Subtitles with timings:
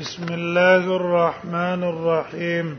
[0.00, 2.78] بسم الله الرحمن الرحيم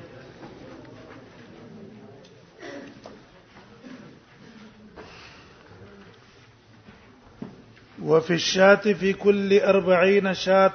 [8.04, 10.74] وفي الشاة في كل أربعين شاة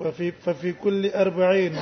[0.00, 1.78] وفي ففي كل أربعين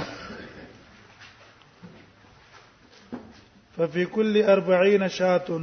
[3.77, 5.61] ففي كل أربعين شاة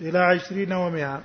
[0.00, 1.22] إلى عشرين ومئة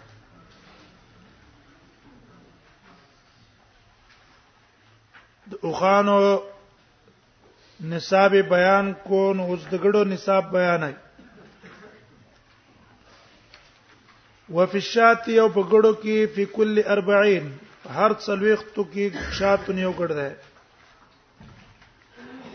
[5.72, 6.20] شیخانو
[7.90, 10.94] نصاب بیان کو نو اوس دګړو نصاب بیان ای
[14.56, 17.50] وفي الشات یو پګړو کې په کل 40
[17.96, 19.06] هر څلويختو کې
[19.40, 20.36] شات یو ګړ ده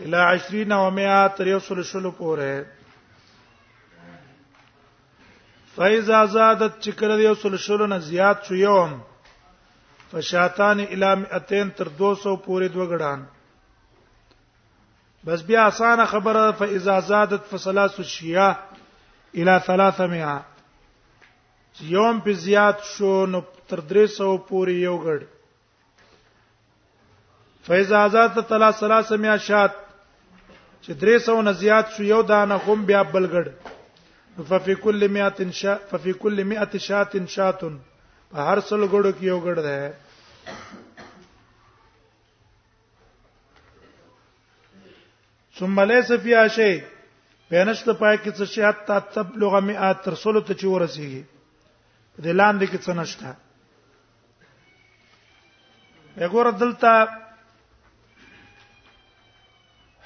[0.05, 2.65] الى 20 و 100 تر یو سل شلو پورې
[5.75, 8.97] فایزا زادت چې کړه یو سل شلو نه زیات شو یوم
[10.11, 13.21] فشاتان الام اتین تر 200 پورې دوګړان
[15.25, 20.07] بس بیا اسانه خبره فاذا زادت فصلات الشيا الى 300
[21.95, 23.39] یوم په زیات شو نو
[23.71, 25.19] تر 300 پورې یو غړ
[27.67, 29.73] فاذا زادت 300 شات
[30.81, 33.47] چې 300 نه زیات شو یو دانه هم بیا بلګړ
[34.49, 37.61] ففي كل 100 شات ففي كل 100 شات شات
[38.31, 39.77] په هر څل ګړو کې یو ګړ ده
[45.59, 46.77] ثم ليس فيها شيء
[47.51, 51.23] پینشت پای کې څه شي حتی تبلغ مئات تر سلو ته چې ورسیږي
[52.27, 53.29] د لاندې کې څه نشته
[56.19, 56.91] وګوره دلته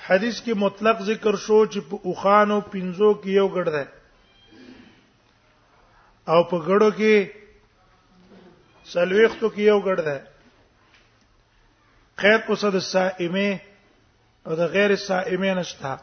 [0.08, 3.84] حدیث کې مطلق ذکر شو چې په اوخانو پنځو کې یو ګړ ده
[6.34, 7.14] او په ګړو کې
[8.90, 10.18] سلويختو کې یو ګډ ده
[12.22, 13.48] خیر اوسه د صائمه
[14.48, 15.96] او د غیر صائمه نشته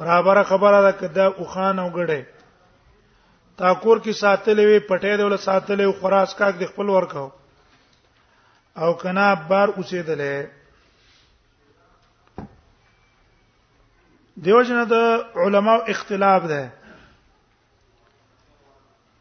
[0.00, 2.22] برابر خبره ده کدا او خان او ګړې
[3.58, 7.28] تاکور کې ساتلې وي پټې ډول ساتلې خراس کاک د خپل ورکاو
[8.82, 10.36] او کنا بار اوسېدلې
[14.44, 14.96] دیوژن د
[15.44, 16.62] علماو اختلاف ده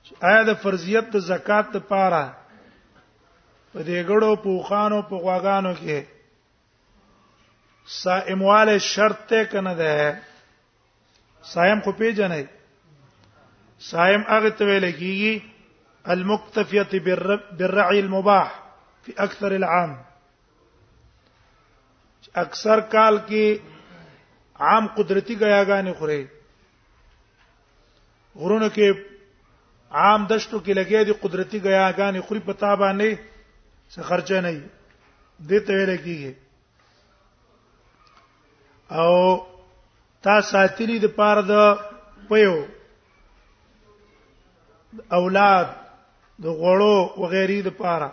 [0.08, 2.22] چې آیا د فرضیت د زکات لپاره
[3.74, 5.98] په دې ګړو پوخانو په غواګانو کې
[8.02, 9.96] صائمواله شرط ته کنه ده
[11.54, 12.44] صائم خو پیژنې
[13.92, 15.36] صائم هغه ته ویل کیږي
[16.14, 18.48] المقتفیه بالرعی المباح
[19.08, 19.92] فی اکثر العام
[22.44, 23.60] اکثر کال کې
[24.68, 26.22] عام قدرتی غیاګانې خوري
[28.44, 29.10] غرونو کې
[30.02, 33.10] عام دشتو کې لګې دي قدرتي غیاګانې خوري په تا باندې
[33.96, 34.60] څه خرچه نه دي
[35.50, 36.34] دې ته ویل کېږي
[39.02, 39.14] او
[40.28, 41.52] تا ساتلی د پاره د
[42.32, 42.56] پيو
[45.18, 45.68] اولاد
[46.46, 48.10] د غړو وغيري د پاره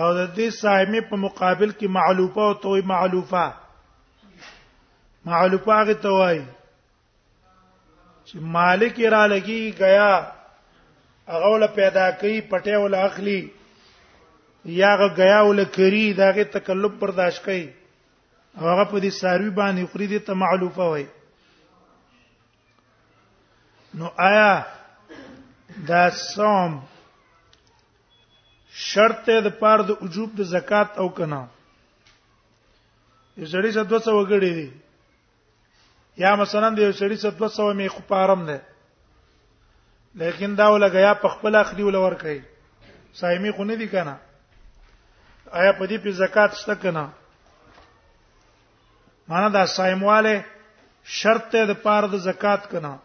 [0.00, 3.46] او د دې صائمه په مقابل کې معلوفه او توي معلوفه
[5.32, 6.38] معلوفه هغه توای
[8.26, 10.12] چې مالک را لګي غیا
[11.32, 13.40] هغه ول پیدا کوي پټه ول اخلي
[14.80, 17.66] یا غیا ول کری داغه تکلف برداشت کوي
[18.62, 21.06] هغه په دې ساروی باندې خوري دي ته معلوفه وای
[23.98, 24.52] نو آیا
[25.88, 26.72] دا صوم
[28.84, 31.42] شرط د پاره د وجوب د زکات او کنا
[33.44, 34.70] یزړی چې 200 وګړي دي
[36.16, 38.58] یا مثلا د یو سړي څخه 200 میخ پارم نه
[40.20, 42.38] لیکن دا ولګیا په خپل اخلي ول ور کوي
[43.20, 44.14] سایمی خو نه دی کنه
[45.62, 47.04] آیا په دې په زکات شته کنه
[49.28, 50.38] معنا دا سایمواله
[51.18, 52.96] شرط ته د پاره د زکات کنه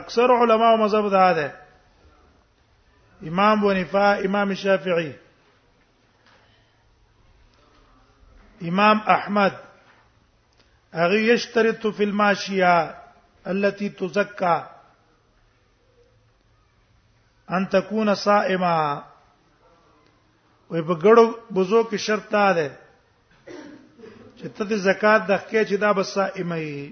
[0.00, 1.54] اکثر علما او مذهب دا ده
[3.28, 5.12] امام بنفا امام شافعی
[8.70, 9.56] امام احمد
[10.94, 12.94] هغه یشترط فی الماشیه
[13.50, 14.54] التي تزکا
[17.58, 19.02] ان تكون صائما
[20.70, 22.68] وې په ګړو بوزو کې شرط تا ده
[24.38, 26.82] چې ته د زکات د حقې چې دا بس صائمه یې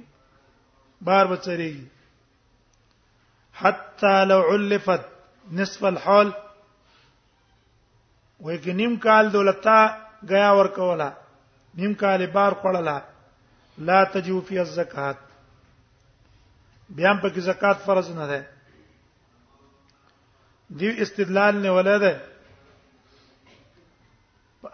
[1.10, 1.74] بار بچري
[3.60, 5.04] حتا لو علفت
[5.60, 6.28] نصف الحول
[8.44, 9.78] وې کې نیم کال دولتا
[10.32, 11.10] غیا ور کولا
[11.74, 12.96] نیم کال بار پړلا
[13.86, 15.16] لا تجو فی الزکات
[16.96, 18.40] بیا په کې زکات فرض نه ده
[20.80, 22.12] دی استدلال نه ولاده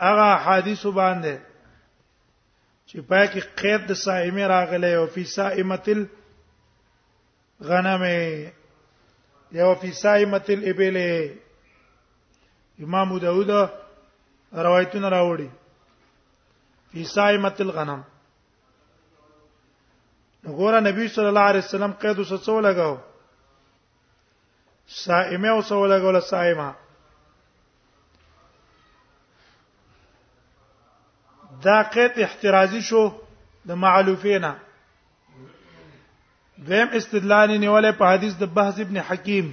[0.06, 1.36] هغه حدیث باندې
[2.88, 6.00] چې پای کې قید د صائمه راغله او فی صائمتل
[7.72, 8.02] غنم
[9.58, 10.96] یا فی صائمتل ابل
[12.82, 13.50] امام داوود
[14.52, 15.48] روایتونه راوړي
[16.92, 18.02] فی صائمتل غنم
[20.46, 22.96] ګوره نبی صلی الله علیه وسلم قید وسو لګاو
[24.96, 26.72] صائمه وسو لګول صائمه
[31.66, 33.08] دا قید احترازي شو
[33.68, 34.54] د معلوفینا
[36.66, 39.48] دیم استدلال نیولې په حدیث د بهز ابن حکیم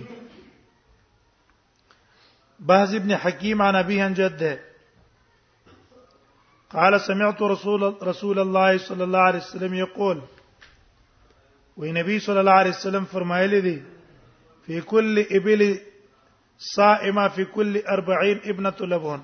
[2.72, 4.60] بهز ابن حكيم عن أبيه عن جده
[6.78, 10.22] قال سمعت رسول رسول الله صلى الله عليه وسلم يقول
[11.80, 13.78] وې نبی صلی الله علیه وسلم فرمایلی دي
[14.66, 15.62] فی کل ابل
[16.76, 19.20] صائمه فی کل 40 ابنه لبون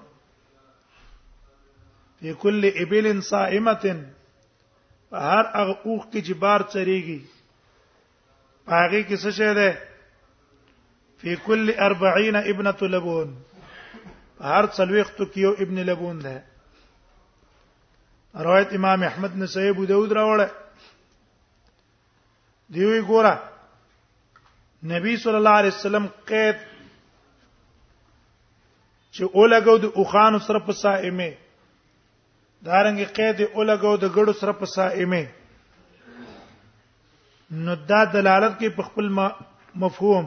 [2.22, 3.74] فی کل ابل صائمه
[5.12, 7.20] هر هغه اوخ کې چې بار چریږي
[8.68, 9.70] هغه کې څه شه ده
[11.18, 13.36] فی کل 40 ابنه لبون
[14.42, 16.38] هر څلويختو کې یو ابن لبون ده
[18.46, 20.67] روایت امام احمد نے صحیح ابو داود راوړه
[22.76, 23.30] دیوی ګوره
[24.92, 26.58] نبی صلی الله علیه وسلم قید
[29.14, 31.30] چې اولګو د اوخان سره په صائمه
[32.66, 35.24] دارنګ قید اولګو د ګړو سره په صائمه
[37.64, 39.06] نو دا دلالت کوي په خپل
[39.82, 40.26] مفهوم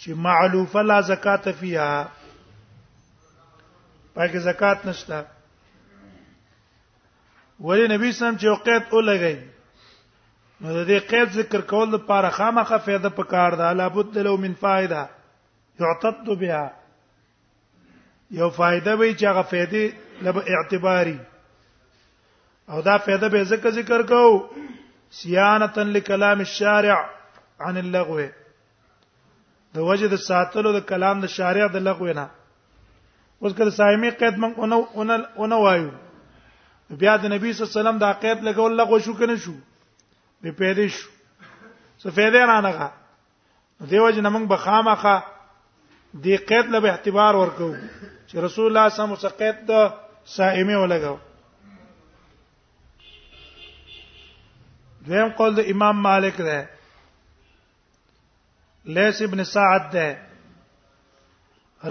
[0.00, 2.08] چې معلوفه لا زکات فيها
[4.14, 5.18] پکې زکات نشته
[7.66, 9.55] ولی نبی سم چې وقت اولګي
[10.60, 15.08] نو د دې قید ذکر کول لپاره خامخه فائدہ پکار ده لابد له من فائده
[15.82, 16.70] یعتد بها
[18.38, 21.18] یو فائدہ وی چې هغه فائدې لب اعتباری
[22.72, 24.22] او دا فائدہ به ذکر ذکر کو
[25.18, 26.96] سیانتا لکلام الشارع
[27.66, 32.26] عن اللغو د وجد ساتلو د کلام د شارع د لغو نه
[33.42, 35.90] اوس کله سایمی قید مونږ اونو اونو وایو
[37.00, 39.54] بیا د نبی صلی الله علیه وسلم دا قید لګول لغو شو کنه شو
[40.42, 41.08] به پیدا شو
[42.02, 42.90] څه پیدا رانغه
[43.90, 45.16] دیو جن موږ بخامخه
[46.24, 47.70] دی قید له اعتبار ورکو
[48.28, 49.88] چې رسول الله صلی الله علیه وسلم قید د
[50.24, 51.16] صائمه ولګو
[55.08, 56.68] دویم قول د امام مالک ده
[58.96, 60.06] لیس ابن سعد ده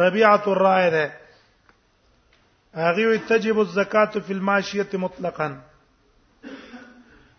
[0.05, 1.05] ربيعه الرائے ده
[2.83, 5.55] هغه وی تجب الزکات فی الماشیه مطلقاً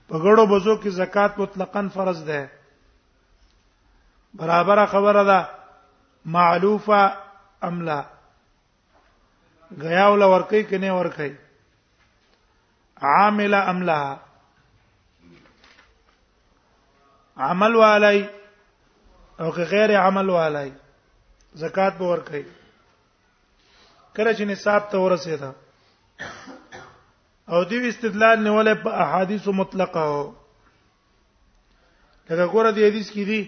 [0.08, 2.40] په غړو بزو کې زکات مطلقاً فرض ده
[4.40, 5.40] برابر خبره ده
[6.36, 7.00] معلوفه
[7.68, 8.00] املا
[9.82, 11.30] غیا ول ورکی کنه ورکی
[13.12, 13.98] عامله املا
[17.48, 18.20] عمل والی
[19.40, 20.70] او غیر عمل والی
[21.62, 22.42] زکات به ورکی
[24.16, 25.50] کله چې نصاب ته ورسېده
[27.52, 30.20] او دې استدلال نیولې په احادیث مطلقه او
[32.28, 33.42] لکه ګوره دې حدیث کې دي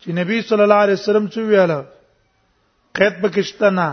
[0.00, 1.80] چې نبی صلی الله علیه وسلم څه ویاله
[2.98, 3.88] قید پکشته نه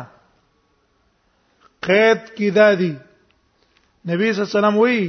[1.87, 2.93] قید کې دادی
[4.09, 4.99] نبی صلی الله علیه وسلم وی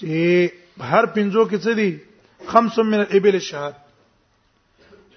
[0.00, 0.12] چې
[0.90, 1.90] هر پنځو کې څه دي
[2.50, 3.74] خمس من الابل الشهاد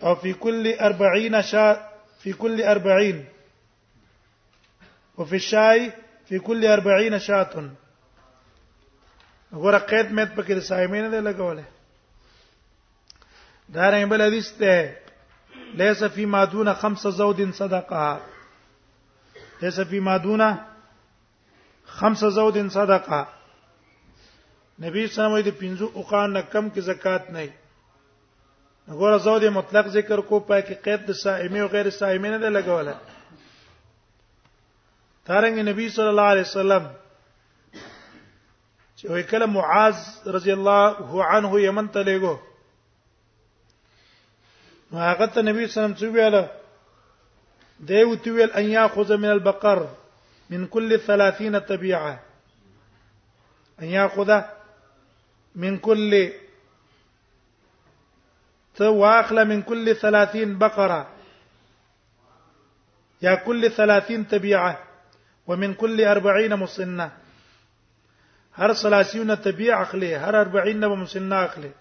[0.04, 1.76] او في كل 40 شهر
[2.24, 3.24] في كل 40
[5.20, 5.92] وفي الشاي
[6.26, 7.70] في كل 40 شاة
[9.54, 11.66] وګوره قید مې په کې صاحبین نه لګولې
[13.76, 14.94] دا رنګ بل حدیث ته
[15.78, 18.22] ليس في ما دون خمس زود صدقه
[19.62, 20.42] ليس في ما دون
[21.86, 23.22] خمس زود صدقه
[24.82, 27.50] نبی صلی الله علیه وسلم د پنځو اوقان نه کم کې زکات نه
[28.88, 32.96] وګوره زود مطلق ذکر کو پای کې قید د صائمه او غیر صائمه نه لګولې
[35.28, 36.84] دارنګ نبی صلی الله علیه وسلم
[38.98, 39.96] چې وی کله معاذ
[40.36, 42.36] رضی الله عنه یمن ته لګو
[44.94, 46.36] نو هغه ته نبی صلی الله علیه وسلم څه ویل
[47.90, 49.80] دی وتی ویل ان یا خذ من البقر
[50.52, 52.14] من كل 30 طبيعه
[53.82, 54.42] ان یاخذ
[55.56, 56.34] من كل
[58.76, 61.08] تواخل من كل 30 بقره
[63.22, 64.89] یا كل 30 طبيعه
[65.50, 67.12] ومن كل 40 مسنه
[68.56, 71.72] هر 30 نه تبيع اخلي هر 40 نه مسنه اخلي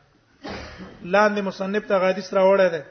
[1.13, 2.83] لاندې مصنف ته حدیث راوړی دی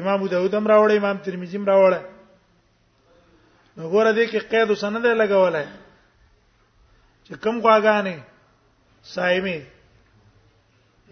[0.00, 2.02] امام داود هم راوړی امام ترمذی هم راوړی
[3.76, 5.66] نو ګوره دې کې قید وسند لګولای
[7.26, 8.18] چې کم غواګانې
[9.02, 9.62] صائمه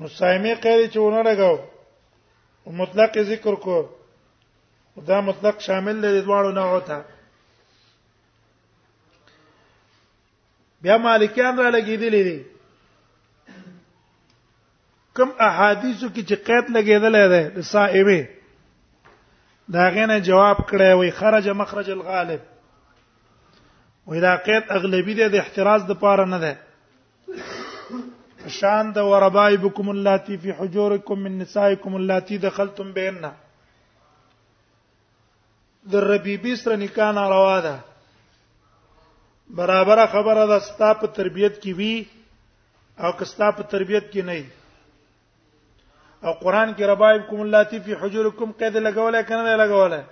[0.01, 1.59] نو صائمه قید چې ونه لګاو
[2.67, 3.91] او مطلق ذکر کو
[5.11, 6.99] دا مطلق شامل دی دواړو نه وتا
[10.87, 12.39] بیا مالکیان را لګیدلې دي
[15.19, 18.21] کوم احادیثو کې چې قید لګیدلې ده د صائمه
[19.77, 22.43] دا غنه جواب کړی وي خرج مخرج الغالب
[24.09, 26.53] وې دا قید اغلبی ده د احتراز د پاره نه ده
[28.59, 33.33] شان د وربایبکم اللاتی فی حجورکم من نسائکم اللاتی دخلتم بیننا
[35.93, 37.77] در ربیبی سره نکاح ناروا ده
[39.51, 41.95] برابر خبره ده ستا په تربيت کې وی
[42.99, 44.45] او کستا په تربيت کې نه
[46.27, 50.03] او قران کې ربایبکم اللاتی فی حجورکم قید لګولای کنه لګولای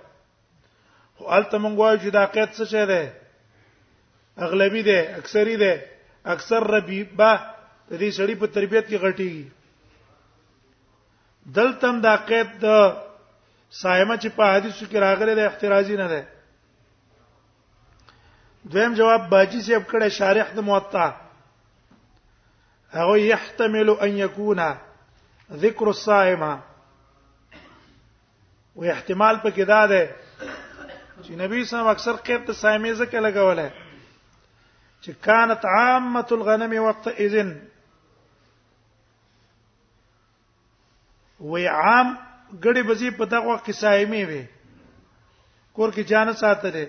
[1.17, 3.13] خو البته مونږ وایو چې دا قید څه شه ده
[4.47, 5.85] اغلبی ده اکثری ده
[6.35, 7.33] اکثر ربیبه
[7.89, 9.45] د دې سړی په تربيت کې غټیږي
[11.59, 12.65] دلته دا قید د
[13.81, 16.21] صایمه چې په حدیثو کې راغلي د احترازی نه ده
[18.71, 21.05] دویم جواب باجی سیب کړه شارح د موطا
[22.95, 24.61] هغه يحتمل ان يكون
[25.65, 26.51] ذکر الصائمه
[28.75, 30.03] و احتمال په کې دا ده
[31.25, 33.69] چې نبی صاحب اکثر قید ته صائمې ځکه لګولې
[35.03, 37.55] چې كانت عامه الغنم وقت اذن
[41.39, 42.07] و عام
[42.63, 44.45] ګړي بزی په دغه وخت کې صائمې وي
[45.73, 46.87] کور کې جان ساتره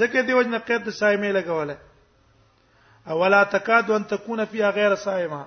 [0.00, 1.76] ځکه دی وجنه قید صائمه لګوله
[3.08, 5.42] او ولا تکاد ان تكون فيها غیر صائمه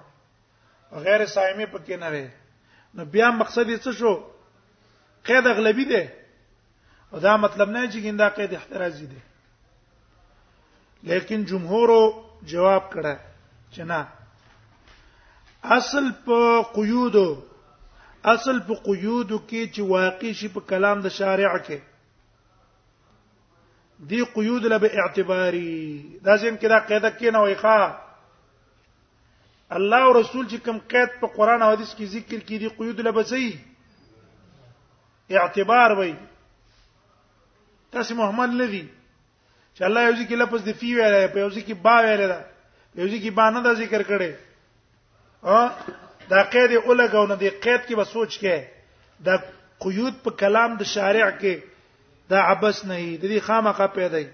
[1.06, 2.28] غیر صائمه پکې نه وي
[2.96, 4.14] نو بیا مقصد یې څه شو
[5.30, 6.04] قید اغلبی دی
[7.14, 9.22] او دا مطلب نه چې ګنده قید احترازي دی
[11.14, 11.90] لیکن جمهور
[12.44, 13.16] جواب کړه
[13.74, 14.08] چې نه
[15.78, 17.28] اصل په قیودو
[18.24, 21.78] اصل په قیودو کې چې واقع شي په کلام د شارع کې
[24.00, 27.96] دی قیود له به اعتباری دا ځین کړه قاعده کې نه وایخه
[29.78, 33.00] الله او رسول چې کوم قید په قران او حديث کې ذکر کړي دی قیود
[33.00, 33.48] له بزي
[35.32, 36.14] اعتبار وای
[37.92, 38.84] تاسو محمد لذي
[39.78, 42.42] چې الله یو ځکه لفظ دی فی ویل په یو ځکه با ویل دا
[42.96, 44.32] یو ځکه با نه دا ذکر کړي
[45.44, 45.70] ا
[46.30, 48.62] دا قید اولګو نه دی قید کې به سوچ کې
[49.26, 49.36] دا
[49.80, 51.64] قیود په کلام د شارع کې
[52.30, 54.30] دا عبس نه دی د دې خامخه پیدا دی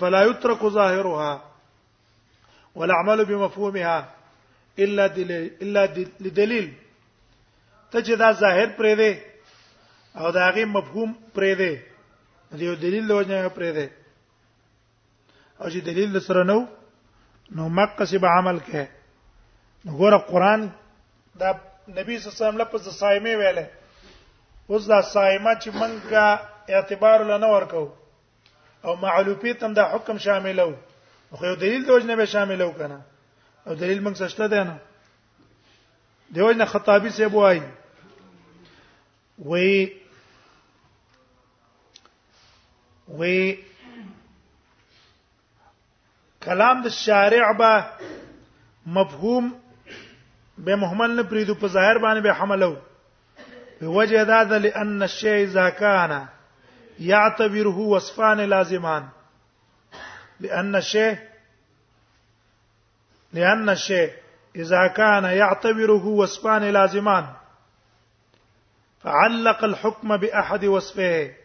[0.00, 1.32] فلا يترك ظاهرها
[2.74, 3.96] ولا عمل بمفهومها
[4.78, 5.82] الا دليل الا
[6.20, 6.68] لدليل
[7.90, 9.12] ته چې دا ظاهر پرې دی
[10.18, 11.72] او دا غي مفهوم پرې دی
[12.58, 13.88] دیو دلیل لوځنه پرې دی
[15.60, 16.60] او چې دلیل سره نو
[17.58, 18.84] نو مقصب عمل کې
[19.84, 20.68] نو ګوره قران
[21.40, 21.50] دا
[21.88, 23.70] نبی صلی الله علیه وسلم لپاره صایمه ویله
[24.70, 26.40] اوس دا صایمه چې منګه
[26.76, 27.84] اعتبار لنه ورکو
[28.84, 30.70] او معلوفیت هم دا حکم شاملو
[31.40, 33.00] خو یو دلیل دوجنه به شاملو کنه
[33.66, 34.80] او دلیل موږ سشته ده نه
[36.34, 37.60] دیوژن خطابی سے بوای
[39.38, 39.86] وی
[43.18, 43.36] وی
[46.46, 47.84] کلام د شارع به
[48.96, 49.54] مفهوم
[50.58, 52.72] به محمل نه پریدو په ظاهر باندې به حملو
[53.86, 56.26] وجه دا ده لأن الشيء إذا كان
[57.00, 59.08] يعتبره وصفان لازمان
[60.40, 61.16] لأن الشيء
[63.32, 64.12] لأن الشيء
[64.56, 67.26] إذا كان يعتبره وصفان لازمان
[69.02, 71.36] فعلق الحكم بأحد وصفيه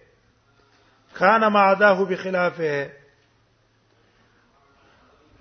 [1.20, 2.90] كان ما عداه بخلافه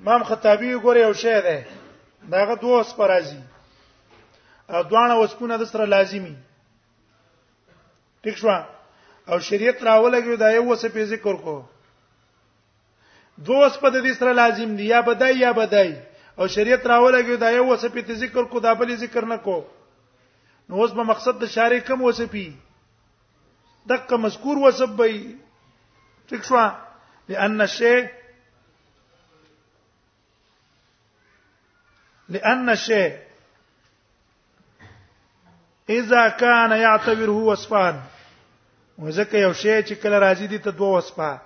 [0.00, 1.64] امام خطابي يقول يا شيخ ده
[2.22, 3.38] داغه دوه وس پر راځي
[4.70, 6.36] او دوه
[8.22, 8.48] ټیک شو
[9.30, 11.56] او شریعت راولګیو دا یو څه په ذکر کو
[13.48, 15.90] دوه په دې سره لازم دی یا بدای یا بدای
[16.38, 19.56] او شریعت راولګیو دا یو څه په ذکر کو دا بل ذکر نه کو
[20.68, 22.46] نو اوس به مقصد د شارع کم وصفي
[23.90, 25.20] دغه مذکور وصف به
[26.30, 26.58] ټیک شو
[27.28, 28.02] لأن الشيء
[32.28, 33.08] لأن الشيء
[35.88, 38.00] اذا كان يعتبره وصفان
[38.98, 41.40] وځکه یو شی چې کله راځي دي ته دوه وصفه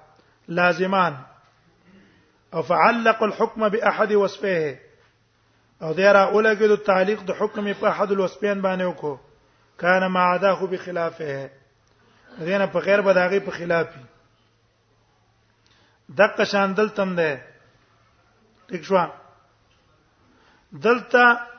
[0.61, 1.17] لازمان
[2.55, 4.79] او فعلق الحكم باحد وصفيه
[5.83, 9.17] او دیرا اولګد تعلیق د حکم په احد الوصفین باندې وکړو
[9.79, 11.51] کان ما عداه بخلافه
[12.39, 14.01] دینه په غیر بداغي په خلافي
[16.21, 17.43] دغه شاندل تم ده
[18.71, 19.05] ټیک شو
[20.73, 21.52] دلته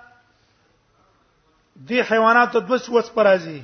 [1.82, 3.62] دی حیوانات د وس وس پر راځي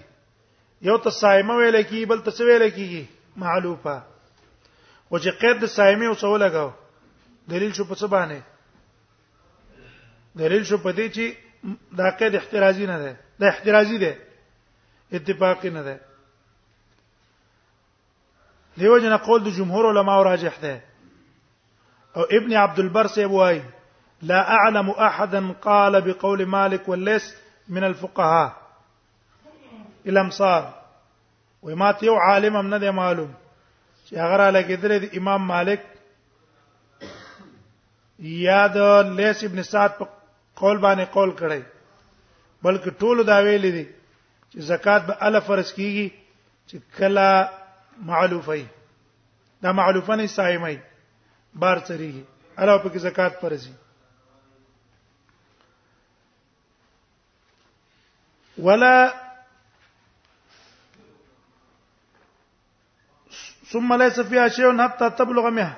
[0.88, 3.04] یو ته صائمه ویل کی بل ته ویل کی
[3.42, 3.96] معلوفه
[5.10, 6.70] او چې قید د صائمه او څو لګاو
[7.52, 8.42] دلیل شو په څه باندې
[10.42, 11.38] دلیل شو په دې چې
[12.00, 13.12] دا قید احترازي نه ده
[13.44, 14.18] دا احترازي ده
[15.20, 16.02] اتفاقی نه ده
[18.80, 20.82] دیو جن قول د جمهور علما راجح ده
[22.16, 23.62] او ابن عبد البر سی وای
[24.32, 27.32] لا اعلم احدا قال بقول مالك والليث
[27.70, 28.56] من الفقهاء
[30.08, 30.74] الامصار
[31.64, 33.32] وای ما ته یو عالم هم نه دی معلوم
[34.06, 35.82] چې هغه را لګیدل د امام مالک
[38.46, 40.08] یا د لیس ابن سعد په
[40.62, 41.62] قول باندې قول کړی
[42.64, 43.84] بلکې ټول دا ویل دي
[44.52, 46.10] چې زکات به الف فرض کیږي
[46.70, 47.50] چې کلا
[48.12, 48.66] معلوفای
[49.64, 50.78] دا معلوفانه صایمای
[51.62, 52.24] بار چریږي
[52.58, 53.74] علاوه په کې زکات فرض دي
[58.62, 59.14] ولا
[63.72, 65.78] ثم ليس فيها شيء حتى تبلغ منها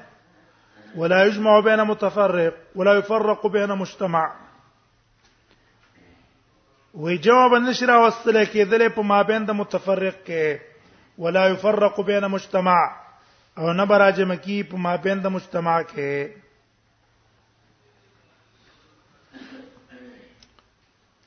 [0.96, 4.36] ولا يجمع بين متفرق ولا يفرق بين مجتمع
[6.94, 10.32] وجواب النشرة وصله کېدلې په بين متفرق
[11.18, 12.78] ولا يفرق بين مجتمع
[13.58, 16.41] او نه براجم بين په مجتمع کې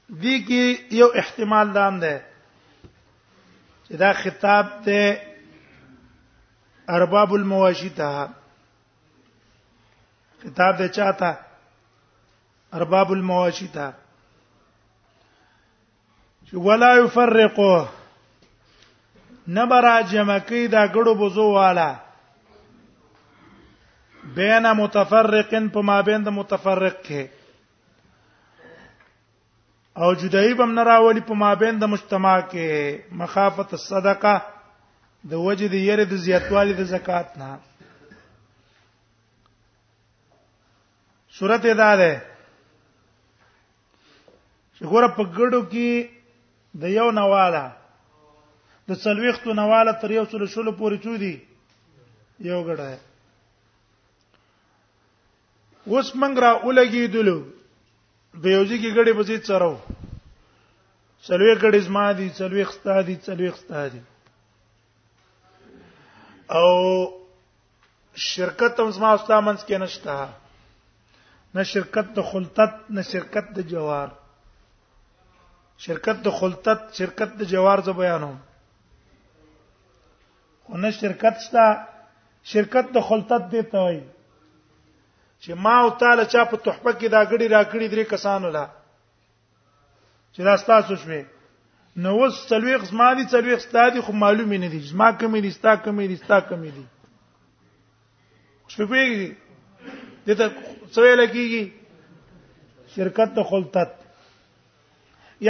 [0.09, 0.63] دي کې
[1.01, 2.21] یو احتمال دام ده
[3.89, 5.17] چې دا خطاب ته
[6.89, 8.27] ارباب المواشیته
[10.43, 11.35] خطاب ده چاته
[12.73, 13.93] ارباب المواشیته
[16.51, 17.87] چې ولا يفرقوا
[19.49, 21.95] نبر جمکی دا ګړو بوزو والا
[24.37, 27.23] بین متفرقن په مابین د متفرق کې
[30.01, 34.35] او جدایی بم نراولی په مابین د مجتمع کې مخافت الصدقه
[35.33, 37.59] د وجه د یره د زیاتوالي د زکات نه
[41.39, 42.11] صورت ادا ده
[44.79, 46.11] شګور په ګړو کې
[46.83, 47.65] د یو نواله
[48.89, 51.35] د څلويختو نواله تر یو څلور شلو پورې چودي
[52.41, 52.99] یو ګړه
[55.89, 57.41] اوس منګرا ولګي دلو
[58.43, 59.69] د یوځی کې ګړې بزید سره
[61.27, 64.01] سلوې ګړې زما دي سلوې خستا دي سلوې خستا دي
[66.59, 66.69] او
[68.31, 70.17] شرکت هم زما استا منس کې نشتا
[71.55, 74.09] نه شرکت د خلطت نه شرکت د جوار
[75.87, 78.37] شرکت د خلطت شرکت د جوار ز بیانوم
[80.65, 81.67] خو نه شرکت شتا
[82.55, 84.03] شرکت د خلطت دی ته وایي
[85.45, 88.65] چې ما او تعالی چا په تحفه کې دا غړي راکړي درې کسانو لا
[90.35, 91.19] چې دا تاسو شوي
[92.05, 95.73] نو وس تلويخ زما دي تلويخ ستادي خو معلوم نه دي زما کمې دي ستا
[95.85, 96.85] کمې دي ستا کمې دي
[98.65, 99.25] اوس په پیږي
[100.31, 101.63] دته څه ویل کیږي
[102.97, 103.91] شرکت ته خلطت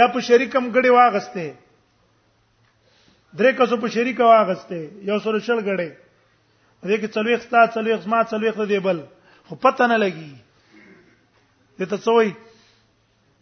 [0.01, 4.77] یا په شریکم غړي واغسته درې کسو په شریک واغسته
[5.11, 8.99] یو سره شل غړي دې کې تلويخ ستا تلويخ زما تلويخ دې بل
[9.47, 10.29] خو پته نه لګي
[11.79, 12.29] دته څوې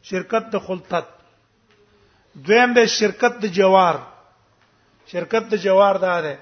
[0.09, 1.07] شرکت د خلطت
[2.47, 3.95] دویم به شرکت د جوار
[5.11, 6.35] شرکت د جوار دا ده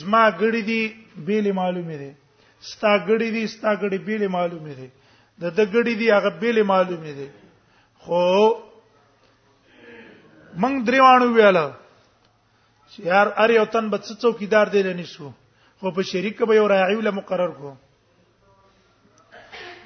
[0.00, 0.82] زما غړي دي
[1.28, 2.10] بیل معلومه دي
[2.70, 4.88] ستا غړي دي ستا غړي بیل معلومه دي
[5.40, 7.28] د د غړي دي هغه بیل معلومه دي
[8.06, 8.24] خو
[10.62, 11.66] منګ دریوانو ویاله
[12.90, 15.30] چې یار ار یو تن بچو کیدار دی لنی شو
[15.80, 17.76] خو په شریک به یو راعی له مقرر کو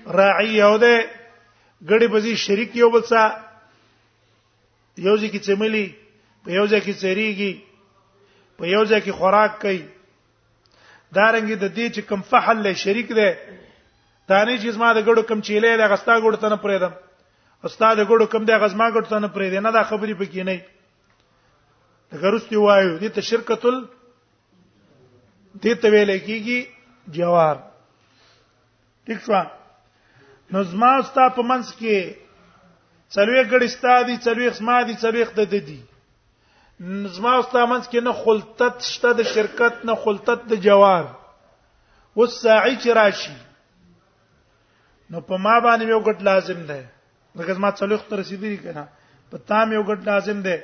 [0.06, 1.08] راعي یو ده
[1.90, 3.34] ګړي بزي شریک یو بل سره
[5.06, 5.86] یو ځکه چې ملي
[6.44, 7.52] په یو ځکه چې ریږي
[8.58, 9.82] په یو ځکه خوراک کوي
[11.16, 13.28] دارنګ د دې چې کم فحل له شریک ده
[14.30, 16.94] دانه چې زما د ګړو کم چیلې د غستا ګړو تنه پرې دم
[17.64, 20.56] استاد ګړو کم د غزما ګړو تنه پرې ده نه دا خبرې پکې نه
[22.22, 23.76] غرستی وایو دې ته شرکتل
[25.62, 26.58] دې ته ویلې کیږي
[27.18, 27.56] جوار
[29.06, 29.32] ٹھیک شو
[30.52, 32.16] نو زما ستا په منځ کې
[33.14, 35.80] څلوي ګړې ستا دي څلوي خما دي څلوي خد د دي
[37.16, 41.04] زما ستا منځ کې نه خلطت شته د شرکت نه خلطت د جوار
[42.18, 43.34] اوس ساعي چې راشي
[45.14, 46.78] نو په ما باندې یو ګټ لازم ده
[47.40, 48.84] دغه زما څلوي خت رسیدلی کنه
[49.32, 50.56] په تا مې یو ګټ لازم ده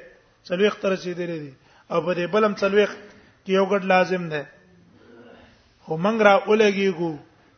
[0.50, 1.52] څلوي خت رسیدلی دي
[1.92, 2.86] او په دې بلم څلوي
[3.44, 4.42] کې یو ګټ لازم ده
[5.84, 7.12] خو منګ را اولګي ګو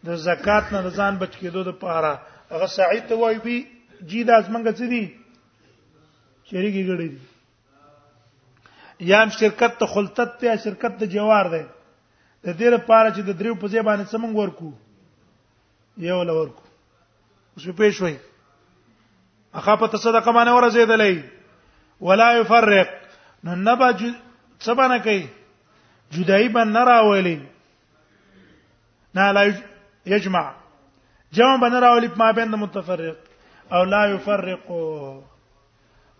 [0.06, 2.12] د زکات نه ځان بچ کېدو د پاره
[2.54, 3.56] هغه سعید ته وایي بي
[4.10, 5.02] جی دا زمنګ څه دي
[6.50, 7.20] شریکی ګړې دي
[9.12, 11.62] یا شرکت ته خلطت ته شرکت ته جوار ده
[12.44, 14.70] د دې لپاره چې د دریو په ځای باندې څمنګ ورکو
[16.10, 16.64] یو لور ورکو
[17.54, 18.16] اوس په شوي
[19.60, 22.92] اخا په تصدقه باندې ورزيدلې ولا يفرق
[23.44, 25.26] نو نبا څه باندې کوي
[26.16, 27.38] جدای باندې راولي
[29.18, 29.52] نه لا
[30.06, 30.50] یجمع
[31.32, 33.18] جمع بنه راولي په ما بین د متفرق
[33.76, 34.66] او لا يفرق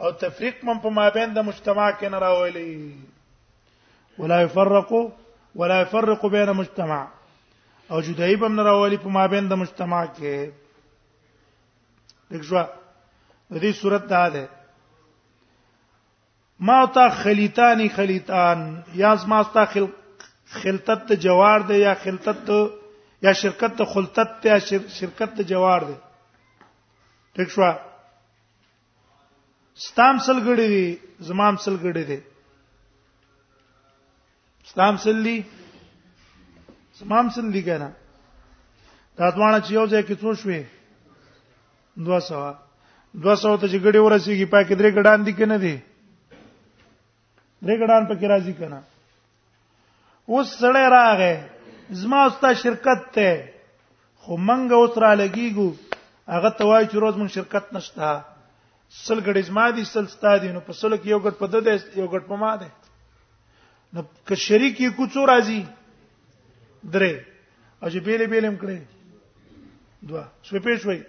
[0.03, 2.97] او تفریق من په ما بین د مجتمع کې نه راولي
[4.19, 4.91] ولا يفرق
[5.63, 7.01] ولا يفرق بين مجتمع
[7.91, 10.51] او جدایی بم نه راولي په ما بین د مجتمع کې
[12.37, 12.63] دغه
[13.53, 14.49] دې صورت ده ده
[16.71, 18.65] ما تا خلیتانی خلیتان
[19.03, 19.65] یا زما تا
[20.61, 22.49] خلقت جوار ده یا خلقت
[23.25, 24.59] یا شرکت ته خلطت ته یا
[24.99, 25.95] شرکت ته جوار دی
[27.35, 27.63] ټیک شو
[29.85, 30.87] ستام سلګړې دي
[31.29, 32.19] زمام سلګړې دي
[34.73, 35.37] ستام سللی
[37.01, 37.89] زمام سللی کنه
[39.19, 40.61] دا ځوانه چې یو ځای کې څو شوې
[42.11, 45.75] 200 200 ته چې ګډي ورسیږي پای کې درې ګډان دي کنه دي
[47.65, 48.79] درې ګډان پکې راځي کنه
[50.31, 51.35] اوس سړی راغې
[51.91, 53.35] زما اوستا شرکت ته
[54.23, 55.77] خو منګ اوس را لګیګو
[56.35, 58.21] هغه ته وای چې روز مون شرکت نشته
[59.05, 61.75] سل غړې زما دي سل ستا دي نو په سل کې یو غټ په دده
[62.01, 62.69] یو غټ په ما ده
[63.93, 65.61] نو که شریک یې کو څو راځي
[66.85, 67.15] درې
[67.83, 68.79] او چې بیلې بیلې هم کړې
[70.09, 71.01] دوا شوي په شوي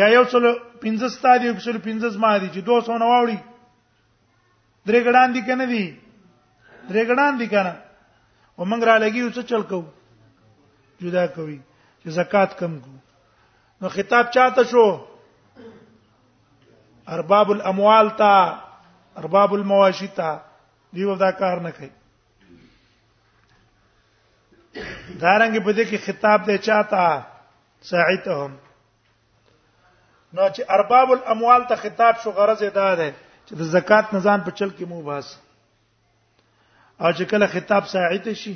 [0.00, 3.38] یا یو څلو پنځه ستا دي یو څلو پنځه زما دي چې 200 نو واوړي
[4.86, 5.84] درې غړان دي کنه دي
[6.88, 7.74] درې غړان دي کنه
[8.56, 9.78] او موږ را لګیو څه چل کو
[11.02, 11.58] جدا کوي
[12.02, 12.92] چې زکات کم کو
[13.80, 14.86] نو خطاب چاته شو
[17.16, 18.32] ارباب الاموال تا
[19.20, 20.30] ارباب المواشی تا
[20.94, 21.92] دیو دا کار نه کوي
[25.22, 27.00] دارنګ په دې کې خطاب دی چاته
[27.90, 28.50] ساعتهم
[30.34, 33.10] نو چې ارباب الاموال ته خطاب شو غرض یې دا ده
[33.46, 35.26] چې د زکات نظام په چل کې مو باس
[37.00, 38.54] او چې کله خطاب ساعت شي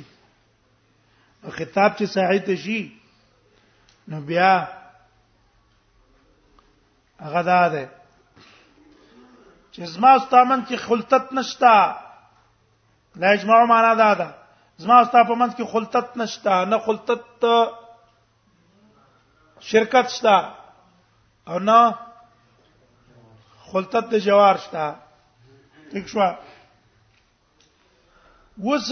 [1.43, 2.79] او خطاب چې ساعت شي
[4.09, 4.51] نو بیا
[7.25, 7.89] هغه دا ده
[9.73, 11.73] چې زما استامن کې خلطت نشتا
[13.23, 14.27] لا اجماع معنا دا ده
[14.85, 17.45] زما استامن کې خلطت نشتا نه خلطت
[19.71, 20.37] شرکت شتا
[21.47, 21.95] او نه
[23.71, 24.85] خلطت د جوار شتا
[25.91, 26.19] ٹھیک شو
[28.63, 28.91] وس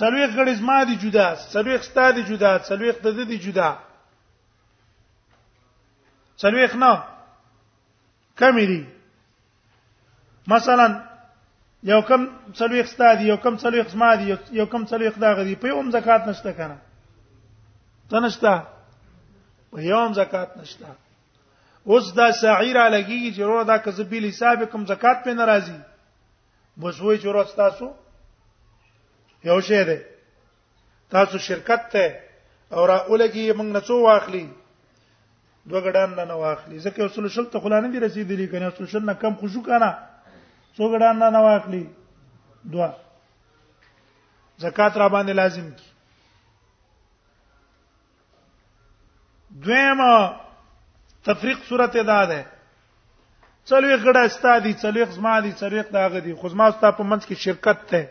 [0.00, 3.68] څلويخ غړي زما دي جدا څلويخ ستا دي جدا څلويخ د دې دي جدا
[6.40, 6.92] څلويخ نه
[8.40, 8.82] کمی دي
[10.52, 10.86] مثلا
[11.92, 12.22] یو کم
[12.60, 14.24] څلويخ ستا دي یو کم څلويخ زما دي
[14.58, 16.76] یو کم څلويخ دا غدي په یوم زکات نشته کنه
[18.10, 18.54] تنشته
[19.72, 20.88] په یوم زکات نشته
[21.88, 25.80] اوس دا سعیر لګي چې ورو دا کذبی حساب کم زکات په ناراضي
[26.82, 27.90] مزوي جوړ تاسو
[29.44, 29.96] یو شی دی
[31.14, 32.06] تاسو شرکت ته
[32.72, 34.44] او را اولګي موږ نه څو واخلي
[35.70, 39.14] دوه غډان نه واخلي ځکه اصول شل ته خلانه دي رسیدلی کنه اصول شل نه
[39.22, 39.90] کم خوشو کنه
[40.76, 41.82] څو غډان نه واخلي
[42.74, 42.90] دوا
[44.66, 45.88] زکات را باندې لازم کی
[49.66, 50.12] دویمه
[51.30, 52.40] تفریق صورت ادا ده
[53.70, 57.44] څلوي غړه استادي څلوي زما دي څلوي داغه دي خو زما ستا په منځ کې
[57.46, 58.02] شرکت ته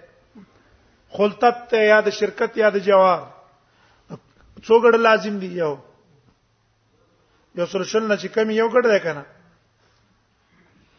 [1.17, 3.23] خلطت ته یا د شرکت یا د جواب
[4.65, 5.71] څو غړ لازم دي یو
[7.61, 9.23] یو سره شل نه چې کمی یو غړ ده کنه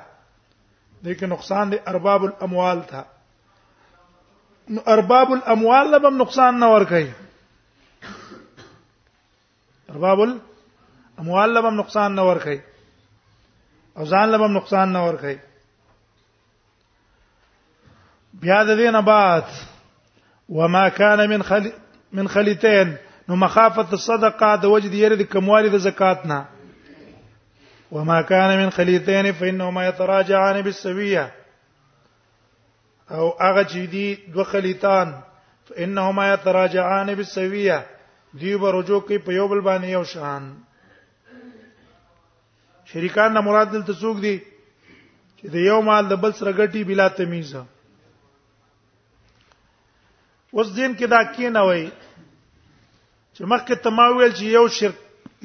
[1.03, 3.03] دې کې نقصان دی ارباب الاموال تھا
[4.75, 7.07] نو ارباب الاموال له بم نقصان نه ور کوي
[9.93, 12.59] ارباب الاموال له بم نقصان نه ور کوي
[13.97, 15.37] او ځان له بم نقصان نه ور کوي
[18.43, 19.43] بیا د دې نه بعد
[20.61, 21.73] وما كان من خل
[22.19, 22.97] من خليتين
[23.29, 26.45] نو مخافه الصدقه د وجد يرد کموالي د زکات نه
[27.91, 31.31] وما كان من خليتين فانهما يتراجعان بالسويه
[33.11, 35.21] او هغه چې دي دوه خلیتان
[35.69, 37.85] فانهما يتراجعان بالسويه
[38.33, 40.57] دی به رجوع کوي په یو بل باندې یو شان
[42.93, 44.39] شریکان نه مراد دلته څوک دي
[45.39, 47.55] چې د یو مال د بل سره ګټي بلا تمیز
[50.55, 51.91] اوس دین کې دا کینه وای
[53.35, 54.95] چې مخکې تماویل چې یو شرک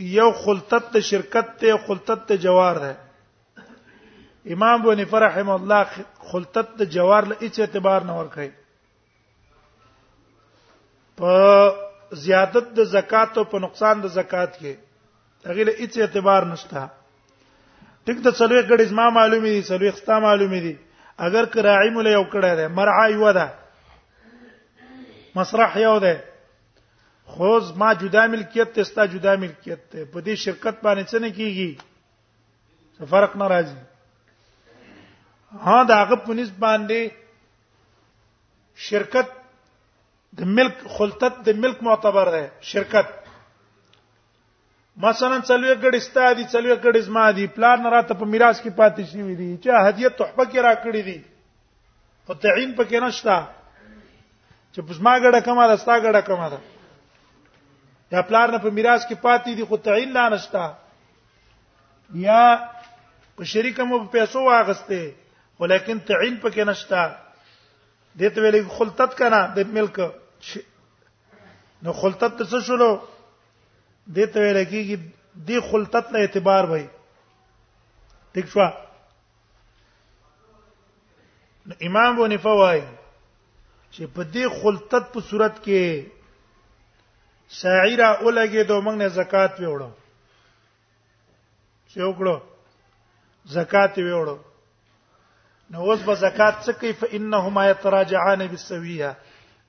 [0.05, 2.97] یو خلطت ته شرکت ته خلطت ته جوار ده
[4.53, 5.87] امام بن فرحم الله
[6.33, 8.51] خلطت ته جوار له هیڅ اعتبار نه ور کوي
[11.17, 14.75] په زیادت د زکات او په نقصان د زکات کې
[15.49, 16.87] هغه له هیڅ اعتبار نشته
[18.05, 20.77] ټیک د څلوي ګډې ما معلومي دي څلوي خستا معلومي دي
[21.29, 23.49] اگر کراعی مله یو کړه ده مرعا یو ده
[25.41, 26.17] مسرح یو ده
[27.35, 27.47] خو
[27.81, 31.71] ما جدا ملکیت ته ستا جدا ملکیت ته په دې شرکت باندې څه نه کیږي
[32.97, 33.79] څه فرق نه راځي
[35.67, 37.01] ها دا هغه پونیس باندې
[38.89, 39.29] شرکت
[40.39, 42.43] د ملک خلطت د ملک معتبر ده
[42.75, 43.07] شرکت
[45.05, 49.21] مثلا څلوي ګډستا دي څلوي ګډز ما دي پلان راته په میراث کې پاتې شي
[49.27, 51.19] وي دي چې هدیه تحفه کې راکړي دي
[52.29, 53.37] او تعین پکې نشتا
[54.73, 56.61] چې پس ما ګډه کما ده ستا ګډه کما ده
[58.11, 60.67] دا پلار نه په میراث کې پاتې دي خو تعین لا نشتا
[62.27, 62.43] یا
[63.37, 65.01] په شریکه مو په پیسو واغسته
[65.61, 67.03] ولیکن تعین پکې نشتا
[68.23, 69.97] دته ویلې خلطت کنا د ملک
[71.83, 72.91] نو خلطت څه شولو
[74.17, 74.97] دته ویلې کېږي
[75.53, 76.87] د خلطت نه اعتبار وای
[78.37, 78.61] ټیک شو
[81.87, 82.81] امام بونی فوای
[83.93, 85.81] چې په دې خلطت په صورت کې
[87.49, 89.91] ساعی را ولګې دو موږ نه زکات پیوړو
[91.91, 92.37] چې وکړو
[93.55, 94.37] زکات پیوړو
[95.71, 99.11] نو اوس به زکات څه کوي فإنهما يتراجعان بالسويه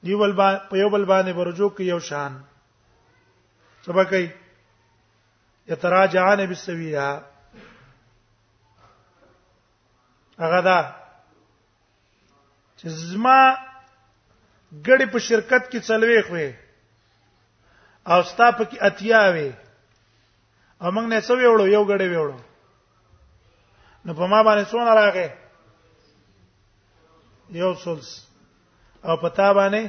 [0.05, 2.33] دیول با په یو بل باندې برجو کې یو شان
[3.85, 4.29] سبا کوي
[5.69, 7.21] يتراجعان بالسويه
[10.39, 10.79] هغه دا
[12.79, 13.41] چې زما
[14.85, 16.49] ګړې په شرکت کې چلوي خوې
[18.11, 19.49] او ستا پکې اتیاوي
[20.81, 22.37] او موږ نه څو ویوړو یو غړې ویوړو
[24.05, 25.27] نو په ما باندې څونه راغې
[27.61, 28.07] یو سلس
[29.07, 29.83] او پتا باندې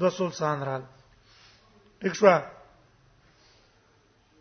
[0.00, 0.82] دو سلسان رال
[2.00, 2.26] ٹھیک شو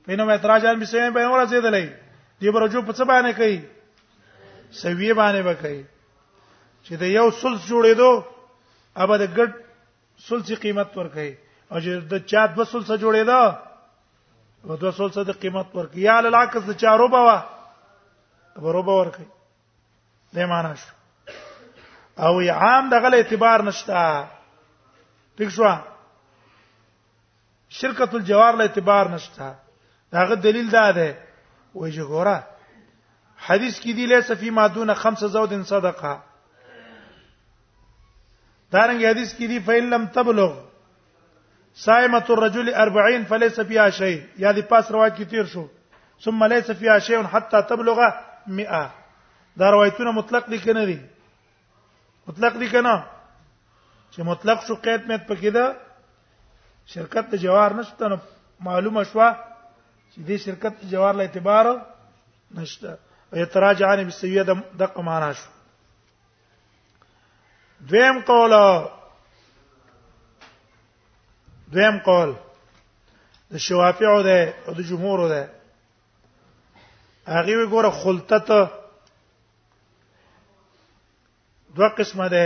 [0.06, 1.86] پینو مې اعتراضان به سمې به اورا زیدلې
[2.40, 3.60] دی برجو په څه باندې کوي
[4.82, 5.80] سوي باندې به کوي
[6.86, 8.10] چې د یو سلس جوړېدو
[9.00, 9.50] اوبه د ګډ
[10.28, 11.32] سلسي قیمت ورکړي
[11.78, 13.42] اجر د چا د وصول سره جوړېدا
[14.64, 17.36] او د وصول سره د قیمت ورکی یا لعکس د چا ربا وا
[18.78, 19.26] ربا ورکی
[20.36, 20.90] دې معنی شو
[22.26, 24.00] او عام دغه اعتبار نشتا
[25.38, 25.66] ٹھیک شو
[27.82, 29.48] شرکت الجوار له اعتبار نشتا
[30.16, 31.06] داغه دلیل دا ده
[31.76, 32.38] وای چې ګوره
[33.48, 36.12] حدیث کې دی لیسه فی ما دون خمس زود صدقه
[38.74, 40.60] دارنګ حدیث کې دی فیل لم تبلغ
[41.76, 45.66] صائمه الرجل 40 فليس فيها شيء یا دې پاس روایت کې تیر شو
[46.26, 48.00] ثم ليس فيها شيء حتى تبلغ
[48.48, 48.92] 100
[49.58, 51.00] دا روایتونه مطلق دي کنه دي
[52.28, 52.96] مطلق دي کنه
[54.12, 55.76] چې مطلق شو قید مت پکې ده
[56.94, 58.16] شرکت ته جوار نشته نو
[58.68, 59.32] معلومه شوه
[60.12, 61.74] چې دې شرکت ته جوار له اعتبار
[62.60, 62.98] نشته
[63.42, 65.50] اعتراض عن بالسيده دقه معنا شو
[67.82, 68.58] دویم قوله
[71.74, 72.30] دویم قول
[73.52, 75.42] د شوافیعو ده او د جمهورو ده
[77.36, 78.48] هغه وګوره خلطت
[81.80, 82.46] دوه قسمه ده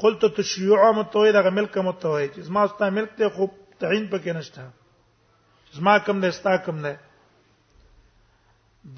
[0.00, 3.50] خلطت تشیع او متوحد هغه ملک متوحد چې زما استا ملک ته خوب
[3.80, 4.62] تعین پکې نشته
[5.80, 6.92] زما کم ده استا کم ده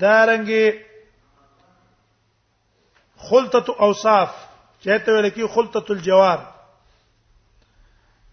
[0.04, 0.66] دارنګي
[3.30, 4.30] خلطت اوصاف
[4.84, 6.38] چته ویل کی خلطت الجوار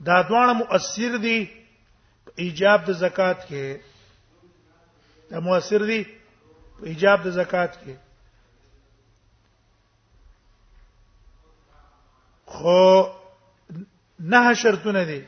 [0.04, 1.46] دا دوه مؤثر دي
[2.36, 3.78] ایجاب د زکات کې
[5.32, 6.04] دا مؤثر دي
[6.90, 7.96] ایجاب د زکات کې
[12.46, 12.80] خو
[14.32, 15.22] نه شرطونه دي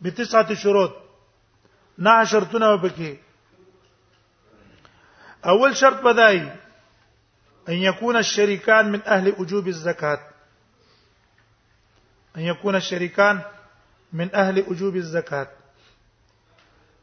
[0.00, 0.92] به تسعه شروط
[1.98, 3.18] نه شرطونه وبکي
[5.50, 6.48] اول شرط بدای
[7.68, 10.20] ان يكون الشريكان من اهل وجوب الزکات
[12.36, 13.40] ان يكون الشريكان
[14.12, 15.48] من اهل وجوب الزکات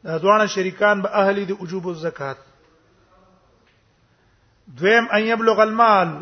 [0.04, 2.36] دا دوه شریکان به اهل دي وجوب الزکات
[4.68, 6.20] دویم ان يبلغ المال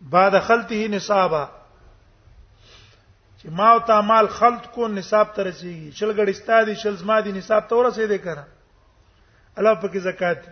[0.00, 1.48] بعد خلطه نصابا
[3.42, 7.20] چې ما او تا مال خلط کو نصاب ته رسیږي شل غړ استادي شل زما
[7.20, 8.44] دي نصاب ته ورسېږي کنه
[9.58, 10.42] الله پکې زکات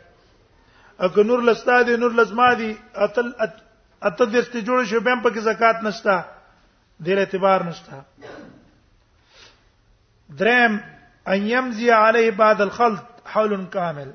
[1.00, 3.34] اګه نور لستادي نور لزما دي اتل
[4.02, 6.33] اتدرسته جوړ شو بهم پکې زکات نشتا
[7.02, 8.02] دې اعتبار نشته
[10.38, 10.80] درم
[11.28, 14.12] ان يمزي عليه بعد الخلط حول كامل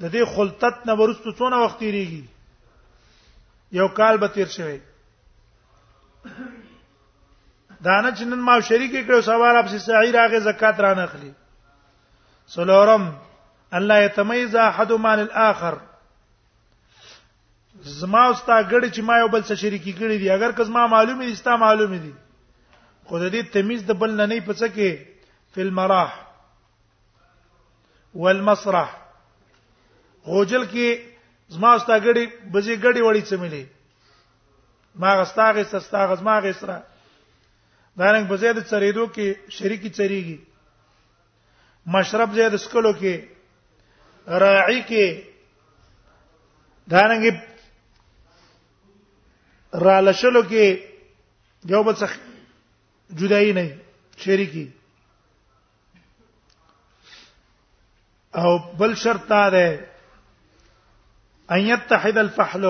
[0.00, 2.24] د دې خلطت نه ورستو څونه وخت تیریږي
[3.72, 4.78] یو کال به تیر شوی
[7.80, 11.32] دانه چې نن ما شریکې کړو سوال اپ سي سعیر هغه زکات را نه اخلي
[12.46, 13.12] سلورم
[13.72, 15.78] الله يتميز احدهما عن الاخر
[17.86, 20.86] زما او ستا ګړې چې ما یو بل سره شریکی کړې دي اگر که زما
[20.86, 22.12] معلومه دي ستا معلومه دي
[23.04, 25.04] خو د دې تمیز د بل نه نه پڅ کې
[25.54, 26.10] فل مراح
[28.14, 28.88] والمسرح
[30.26, 31.02] غوجل کې
[31.56, 33.66] زما او ستا ګړې بزي ګړې وړې څه ملي
[35.00, 36.78] ما غستا غستا ستا غزما غسرا
[37.98, 40.38] دارنګ بزي د چریدو کې شریکی چریږي
[41.86, 43.14] مشرب زید سکلو کې
[44.28, 45.06] راعي کې
[46.90, 47.24] دارنګ
[49.72, 50.82] را لشلو کې
[51.66, 52.16] یو بل څخه
[53.16, 53.68] جدایي نه
[54.24, 54.68] شریکی
[58.34, 59.80] او بل شرط دا ده
[61.50, 62.64] ان يتحد الفحل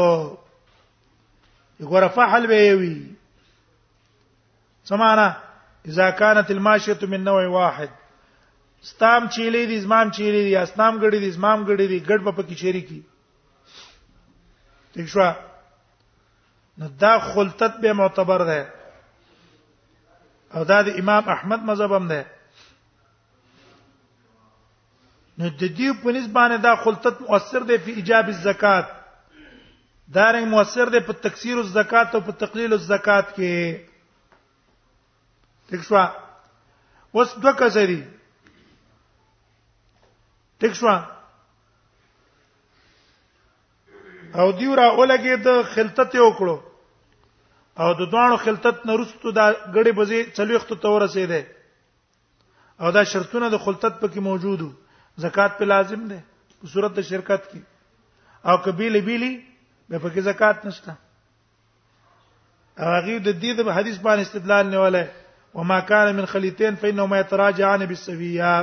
[1.80, 3.06] يقول فحل بيوي
[4.84, 5.42] سمعنا
[5.86, 7.88] اذا كانت الماشيه من نوع واحد
[8.82, 12.54] ستام چیلې دي زمام چیلې دي اسنام غړې دي زمام غړې دي ګډ په پکې
[12.56, 13.02] شریکی
[14.96, 15.32] دښوا
[16.78, 18.72] نو دا خلطت به معتبر ده
[20.54, 22.26] او دا د امام احمد مذهب هم ده
[25.38, 28.86] نو د دې په نسبانه دا خلطت مؤثر دی په ایجاب الزکات
[30.14, 33.82] دا رنګ مؤثر دی په تکثیر الزکات او په تقلیل الزکات کې
[35.68, 38.00] ٹھیک شو اوس دوه کزري
[40.58, 40.88] ٹھیک شو
[44.38, 46.58] او دیورا ولګي د خلطت یو کړو
[47.82, 51.46] او د دوانو خلطت نه رستو دا غړي بزي چلوخت ته ورسېده
[52.84, 54.70] او دا شرطونه د خلطت پکې موجودو
[55.24, 56.16] زکات په لازم ده
[56.62, 57.62] په صورت د شرکت کې
[58.52, 59.28] او کبیله بیلی
[59.88, 60.94] به پکې زکات نشته
[62.78, 65.06] هغه د دې د حدیث باندې استدلال نیولای
[65.58, 68.56] وما كان من خليتين فانهما يتراجعان بالسويه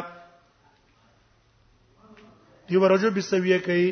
[2.70, 3.88] دی ورجو بالسويه کوي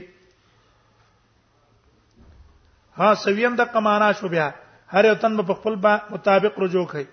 [2.99, 4.49] ها سویم د قمانا شو بیا
[4.95, 5.75] هر یو تن په خپل
[6.15, 7.05] مطابق رجوع کوي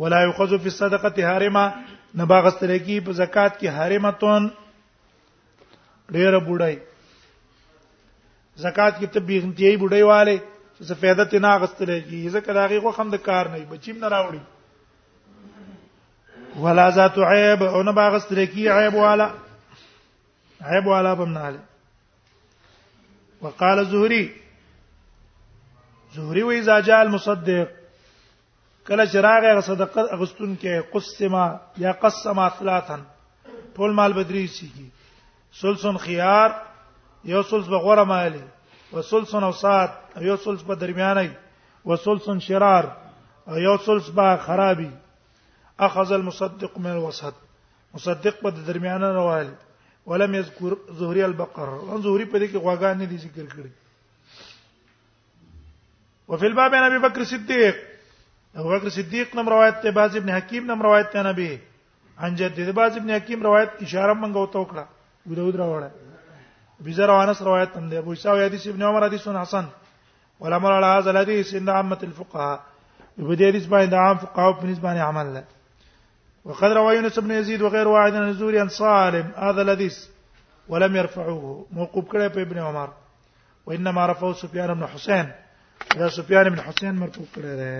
[0.00, 1.62] ولا یؤخذ فی الصدقه حرمه
[2.22, 4.48] نباغستل کی په زکات کې حرمتون
[6.16, 6.76] ډیر بوډای
[8.66, 10.36] زکات کې ته بیغنتیي بوډای والے
[10.86, 14.08] څه فائدہ تینا غستل کی ځکه دا غي خو هم د کار نه بچیم نه
[14.16, 14.40] راوړي
[16.64, 19.28] ولا ذات عیب او نه باغستل کی عیب والا
[20.70, 21.62] عیب والا بمناله
[23.46, 24.24] وقال زهري
[26.16, 27.68] زهري وی زاجال مصدق
[28.88, 31.44] کله چې راغی صدقه اغستون کې قسمه
[31.84, 33.00] یا قسمه ثلاثن
[33.76, 34.68] ټول مال بدري شي
[35.60, 36.50] سلسن خيار
[37.32, 38.42] یو سلس بغوره مالی
[38.92, 39.90] و سلسن اوسات
[40.28, 41.36] یو سلس په درمیانه
[41.84, 42.84] و سلسن شرار
[43.68, 44.90] یو سلس با خرابي
[45.88, 47.34] اخذ المصدق من الوسط
[47.94, 49.48] مصدق په درمیانه روال
[50.12, 53.70] ولم يذكر زهري البقر ان زهري په دې کې غواګان نه دي ذکر کړی
[56.28, 57.74] وفي الباب عن ابي بكر الصديق
[58.56, 61.58] ابو بكر الصديق نم روایت ته باز ابن حکیم نم روایت ته نبی
[62.18, 64.84] عن جد باز ابن حکیم روایت اشاره منغو توکړه
[65.26, 65.90] ودود راوړه
[66.80, 69.66] بزر وانس روایت هم دی ابو اسحاق حدیث ابن عمر حدیث حسن
[70.40, 72.60] مر على هذا الحديث عند عامه الفقهاء
[73.18, 75.44] په دې حدیث باندې عام فقهاء په لي باندې عمل له
[76.44, 80.04] وقد روى يونس بن يزيد وغير واحد عن الزهري عن سالم هذا الحديث
[80.68, 82.90] ولم يرفعوه موقوف كره ابن عمر
[83.66, 85.32] وانما رفعه سفيان بن حسين
[85.98, 87.72] دا سفيان بن حسين مرفوع کړی دی